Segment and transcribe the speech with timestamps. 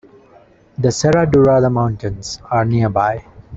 [0.79, 3.23] The Serra Dourada Mountains are nearby.